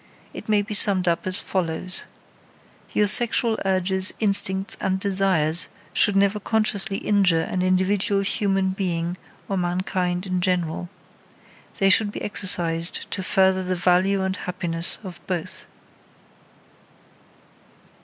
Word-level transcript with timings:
It 0.33 0.49
may 0.49 0.63
be 0.63 0.73
summed 0.73 1.07
up 1.07 1.27
as 1.27 1.37
follows: 1.37 2.05
"Your 2.91 3.05
sexual 3.05 3.59
urges, 3.65 4.11
instincts 4.19 4.75
and 4.81 4.99
desires 4.99 5.67
should 5.93 6.15
never 6.15 6.39
consciously 6.39 6.97
injure 6.97 7.41
an 7.43 7.61
individual 7.61 8.21
human 8.21 8.71
being 8.71 9.15
or 9.47 9.57
mankind 9.59 10.25
in 10.25 10.41
general. 10.41 10.89
They 11.77 11.91
should 11.91 12.11
be 12.11 12.23
exercised 12.23 13.11
to 13.11 13.21
further 13.21 13.61
the 13.61 13.75
value 13.75 14.23
and 14.23 14.35
happiness 14.37 14.97
of 15.03 15.21
both." 15.27 15.67